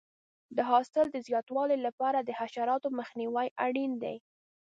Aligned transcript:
د 0.55 0.57
حاصل 0.69 1.05
د 1.11 1.17
زیاتوالي 1.27 1.77
لپاره 1.87 2.19
د 2.21 2.29
حشراتو 2.39 2.87
مخنیوی 2.99 3.47
اړین 3.65 3.91
دی. 4.03 4.15